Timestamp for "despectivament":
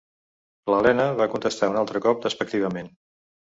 2.27-2.95